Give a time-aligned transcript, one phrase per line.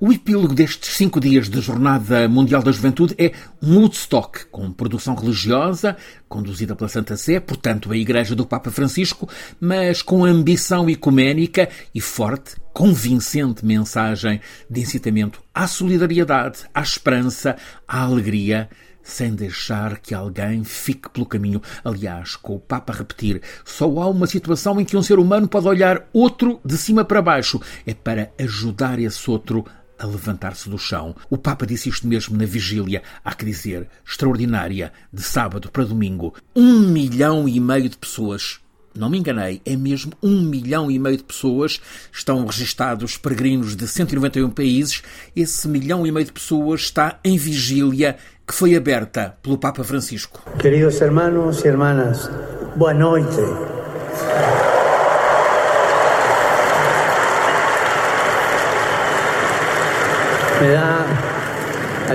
[0.00, 5.16] O epílogo destes cinco dias de Jornada Mundial da Juventude é um Woodstock, com produção
[5.16, 5.96] religiosa,
[6.28, 9.28] conduzida pela Santa Sé, portanto a Igreja do Papa Francisco,
[9.60, 14.40] mas com ambição ecuménica e forte, convincente mensagem
[14.70, 17.56] de incitamento à solidariedade, à esperança,
[17.88, 18.70] à alegria,
[19.02, 21.60] sem deixar que alguém fique pelo caminho.
[21.84, 25.48] Aliás, com o Papa a repetir, só há uma situação em que um ser humano
[25.48, 27.60] pode olhar outro de cima para baixo.
[27.84, 29.64] É para ajudar esse outro
[29.98, 31.14] a levantar-se do chão.
[31.28, 36.34] O Papa disse isto mesmo na vigília, há que dizer, extraordinária, de sábado para domingo.
[36.54, 38.60] Um milhão e meio de pessoas
[38.98, 41.80] não me enganei, é mesmo um milhão e meio de pessoas.
[42.12, 45.02] Estão registados peregrinos de 191 países.
[45.36, 50.42] Esse milhão e meio de pessoas está em vigília que foi aberta pelo Papa Francisco.
[50.58, 52.28] Queridos hermanos e hermanas,
[52.76, 53.36] boa noite.
[60.60, 61.06] Me dá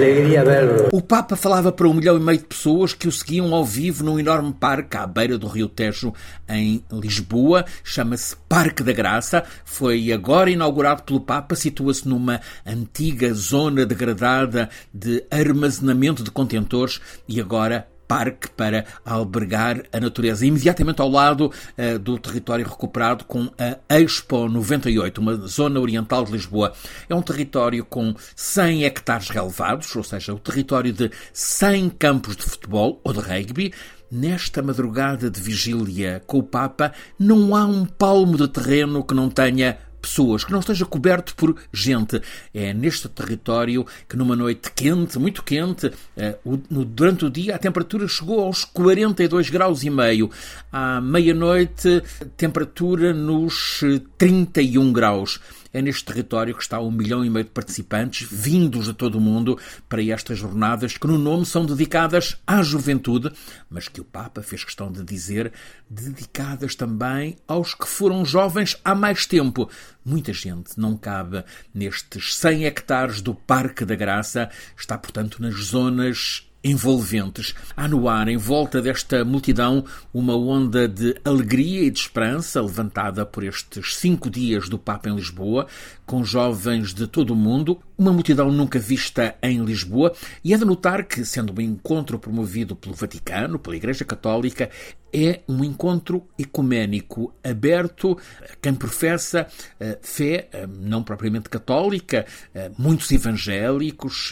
[0.00, 0.44] alegria.
[0.92, 4.04] O Papa falava para um milhão e meio de pessoas que o seguiam ao vivo
[4.04, 6.12] num enorme parque à beira do Rio Tejo,
[6.48, 7.64] em Lisboa.
[7.84, 9.44] Chama-se Parque da Graça.
[9.64, 11.54] Foi agora inaugurado pelo Papa.
[11.54, 20.00] Situa-se numa antiga zona degradada de armazenamento de contentores e agora parque para albergar a
[20.00, 20.44] natureza.
[20.44, 26.32] Imediatamente ao lado uh, do território recuperado com a Expo 98, uma zona oriental de
[26.32, 26.72] Lisboa.
[27.08, 32.42] É um território com 100 hectares relevados, ou seja, o território de 100 campos de
[32.42, 33.72] futebol ou de rugby.
[34.10, 39.30] Nesta madrugada de vigília com o Papa, não há um palmo de terreno que não
[39.30, 42.20] tenha pessoas, que não esteja coberto por gente.
[42.52, 48.08] É neste território que numa noite quente, muito quente, eh, durante o dia a temperatura
[48.08, 50.30] chegou aos 42 graus e meio.
[50.72, 52.02] À meia-noite,
[52.36, 53.80] temperatura nos
[54.16, 55.40] 31 graus.
[55.72, 59.20] É neste território que está um milhão e meio de participantes, vindos de todo o
[59.20, 63.30] mundo, para estas jornadas que, no nome, são dedicadas à juventude,
[63.68, 65.52] mas que o Papa fez questão de dizer
[65.88, 69.70] dedicadas também aos que foram jovens há mais tempo.
[70.04, 76.49] Muita gente não cabe nestes 100 hectares do Parque da Graça, está, portanto, nas zonas
[76.62, 77.54] envolventes.
[77.76, 83.24] Há no ar, em volta desta multidão, uma onda de alegria e de esperança levantada
[83.24, 85.66] por estes cinco dias do Papa em Lisboa,
[86.06, 90.64] com jovens de todo o mundo, uma multidão nunca vista em Lisboa, e é de
[90.64, 94.70] notar que, sendo um encontro promovido pelo Vaticano, pela Igreja Católica,
[95.12, 102.24] é um encontro ecuménico aberto a quem professa uh, fé uh, não propriamente católica,
[102.54, 104.30] uh, muitos evangélicos,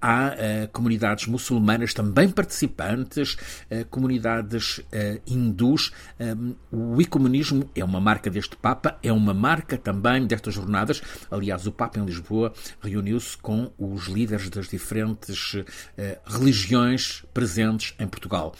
[0.00, 0.34] há
[0.72, 3.36] comunidades muçulmanas também participantes,
[3.90, 4.80] comunidades
[5.26, 5.92] hindus.
[6.70, 11.02] o ecumenismo é uma marca deste Papa, é uma marca também destas jornadas.
[11.30, 15.56] Aliás, o Papa em Lisboa reuniu-se com os líderes das diferentes
[16.24, 18.54] religiões presentes em Portugal.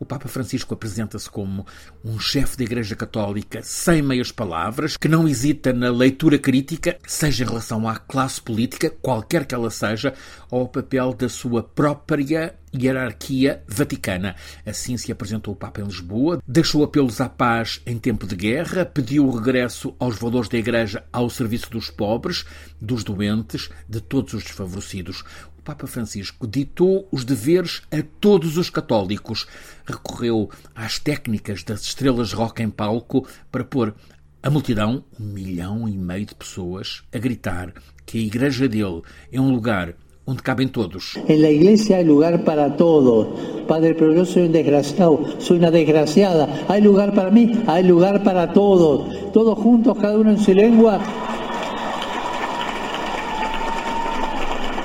[0.00, 1.66] O Papa Francisco apresenta-se como
[2.02, 7.44] um chefe da Igreja Católica sem meias palavras, que não hesita na leitura crítica, seja
[7.44, 10.14] em relação à classe política, qualquer que ela seja,
[10.50, 14.36] ou ao papel da sua própria hierarquia vaticana.
[14.64, 18.84] Assim se apresentou o Papa em Lisboa, deixou apelos à paz em tempo de guerra,
[18.84, 22.44] pediu o regresso aos valores da Igreja ao serviço dos pobres,
[22.80, 25.24] dos doentes, de todos os desfavorecidos.
[25.60, 29.46] O Papa Francisco ditou os deveres a todos os católicos.
[29.84, 33.94] Recorreu às técnicas das estrelas rock em palco para pôr
[34.42, 37.74] a multidão, um milhão e meio de pessoas, a gritar
[38.06, 39.94] que a igreja dele é um lugar
[40.26, 41.18] onde cabem todos.
[41.28, 43.66] En la iglesia hay lugar para todos.
[43.68, 46.48] Padre, pero yo soy un desgraciado, soy una desgraciada.
[46.68, 49.30] Hay lugar para mí, hay lugar para todos.
[49.34, 50.98] Todos juntos, cada uno en su lengua,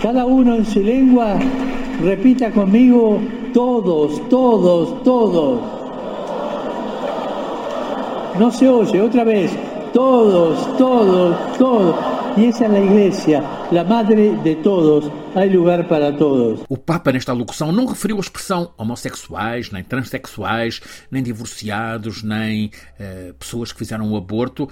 [0.05, 1.39] Cada uno en su lengua
[1.99, 3.19] repita conmigo,
[3.55, 5.59] todos, todos, todos.
[8.37, 9.49] No se oye, otra vez,
[9.95, 11.95] todos, todos, todos.
[12.37, 15.11] E essa é a igreja, a madre de todos.
[15.33, 16.63] Há lugar para todos.
[16.69, 23.33] O Papa, nesta alocução, não referiu a expressão homossexuais, nem transexuais, nem divorciados, nem uh,
[23.33, 24.69] pessoas que fizeram o aborto,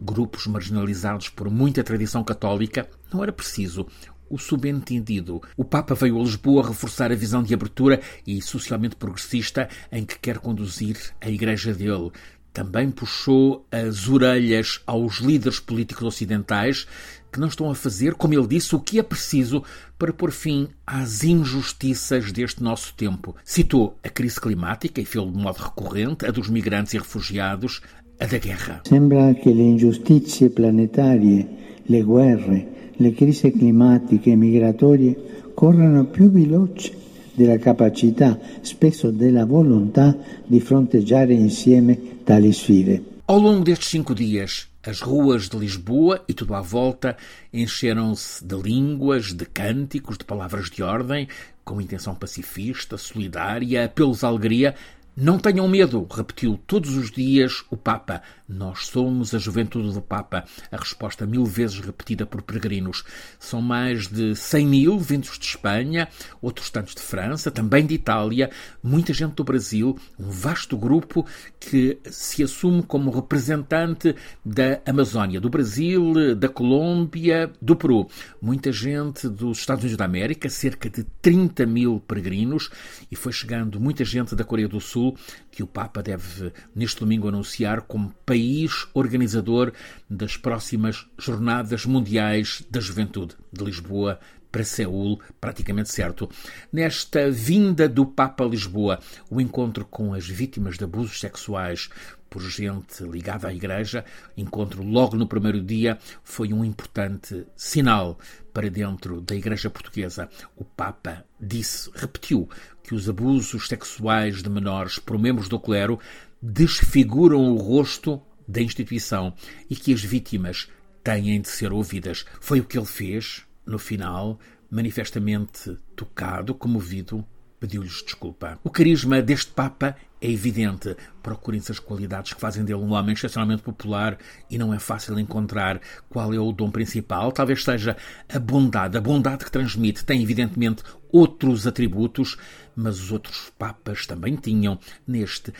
[0.00, 2.88] grupos marginalizados por muita tradição católica.
[3.14, 3.86] Não era preciso
[4.32, 5.42] o subentendido.
[5.58, 10.18] O Papa veio a Lisboa reforçar a visão de abertura e socialmente progressista em que
[10.18, 12.10] quer conduzir a Igreja dele.
[12.50, 16.86] Também puxou as orelhas aos líderes políticos ocidentais
[17.30, 19.62] que não estão a fazer, como ele disse, o que é preciso
[19.98, 23.36] para pôr fim às injustiças deste nosso tempo.
[23.44, 27.80] Citou a crise climática e fez de modo recorrente a dos migrantes e refugiados,
[28.20, 28.82] a da guerra.
[28.86, 31.48] Sembra que le injustizie planetarie,
[31.88, 36.92] le guerre, le crisi climatiche e migratorie corrano più veloci
[37.34, 40.16] della capacità, spesso della volontà,
[40.46, 43.02] di fronteggiare insieme tali sfide.
[43.26, 47.16] Ao longo destes cinco dias, as ruas de Lisboa e tudo à volta
[47.52, 51.28] encheram-se de línguas, de cânticos, de palavras de ordem,
[51.64, 54.74] com intenção pacifista, solidária, apelos à alegria,
[55.14, 58.22] não tenham medo, repetiu todos os dias o Papa.
[58.48, 60.44] Nós somos a juventude do Papa.
[60.70, 63.04] A resposta mil vezes repetida por peregrinos.
[63.38, 66.08] São mais de 100 mil vindos de Espanha,
[66.40, 68.50] outros tantos de França, também de Itália,
[68.82, 71.26] muita gente do Brasil, um vasto grupo
[71.60, 78.08] que se assume como representante da Amazónia, do Brasil, da Colômbia, do Peru.
[78.40, 82.70] Muita gente dos Estados Unidos da América, cerca de 30 mil peregrinos,
[83.10, 85.14] e foi chegando muita gente da Coreia do Sul Sul,
[85.50, 89.72] que o Papa deve neste domingo anunciar como país organizador
[90.08, 94.20] das próximas Jornadas Mundiais da Juventude de Lisboa
[94.52, 96.28] para Seul, praticamente certo.
[96.70, 99.00] Nesta vinda do Papa a Lisboa,
[99.30, 101.88] o encontro com as vítimas de abusos sexuais
[102.28, 104.04] por gente ligada à Igreja,
[104.36, 108.18] encontro logo no primeiro dia, foi um importante sinal
[108.54, 110.30] para dentro da Igreja Portuguesa.
[110.56, 112.48] O Papa disse, repetiu,
[112.82, 115.98] que os abusos sexuais de menores por membros do clero
[116.40, 119.34] desfiguram o rosto da instituição
[119.68, 120.68] e que as vítimas
[121.04, 122.24] têm de ser ouvidas.
[122.40, 124.38] Foi o que ele fez no final,
[124.70, 127.24] manifestamente tocado, comovido,
[127.62, 128.58] pediu-lhes desculpa.
[128.64, 130.96] O carisma deste Papa é evidente.
[131.22, 134.18] Procurem-se as qualidades que fazem dele um homem excepcionalmente popular
[134.50, 137.30] e não é fácil encontrar qual é o dom principal.
[137.30, 137.96] Talvez seja
[138.28, 138.96] a bondade.
[138.96, 140.82] A bondade que transmite tem, evidentemente,
[141.12, 142.36] outros atributos,
[142.74, 144.76] mas os outros Papas também tinham.
[145.06, 145.52] Neste,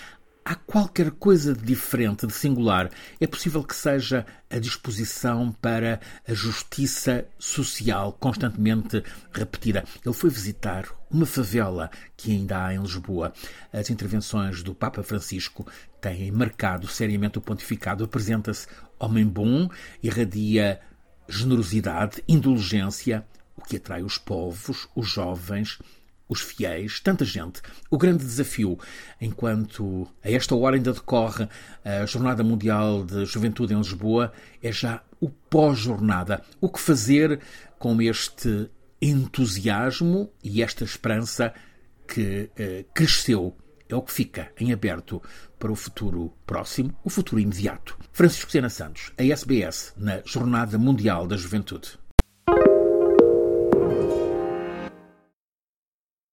[0.44, 2.90] há qualquer coisa de diferente, de singular.
[3.20, 9.02] É possível que seja a disposição para a justiça social constantemente
[9.32, 9.84] repetida.
[10.04, 13.32] Ele foi visitar uma favela que ainda há em Lisboa.
[13.72, 15.66] As intervenções do Papa Francisco
[16.00, 18.04] têm marcado seriamente o pontificado.
[18.04, 18.66] Apresenta-se
[18.98, 19.68] homem bom,
[20.02, 20.80] irradia
[21.28, 23.24] generosidade, indulgência,
[23.56, 25.78] o que atrai os povos, os jovens,
[26.32, 27.60] os fiéis, tanta gente.
[27.90, 28.78] O grande desafio,
[29.20, 31.48] enquanto a esta hora ainda decorre
[31.84, 34.32] a Jornada Mundial de Juventude em Lisboa,
[34.62, 36.42] é já o pós-jornada.
[36.60, 37.40] O que fazer
[37.78, 38.70] com este
[39.00, 41.52] entusiasmo e esta esperança
[42.06, 43.56] que eh, cresceu
[43.88, 45.22] é o que fica em aberto
[45.58, 47.96] para o futuro próximo, o futuro imediato.
[48.12, 52.01] Francisco Sena Santos, a SBS, na Jornada Mundial da Juventude.